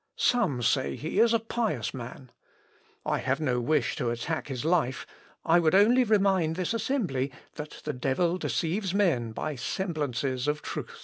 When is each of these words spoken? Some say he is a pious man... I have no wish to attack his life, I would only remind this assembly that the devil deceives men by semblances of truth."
Some 0.15 0.63
say 0.63 0.95
he 0.95 1.19
is 1.19 1.31
a 1.31 1.37
pious 1.39 1.93
man... 1.93 2.31
I 3.05 3.19
have 3.19 3.39
no 3.39 3.59
wish 3.61 3.95
to 3.97 4.09
attack 4.09 4.47
his 4.47 4.65
life, 4.65 5.05
I 5.45 5.59
would 5.59 5.75
only 5.75 6.03
remind 6.03 6.55
this 6.55 6.73
assembly 6.73 7.31
that 7.53 7.81
the 7.83 7.93
devil 7.93 8.39
deceives 8.39 8.95
men 8.95 9.31
by 9.31 9.55
semblances 9.55 10.47
of 10.47 10.63
truth." 10.63 10.99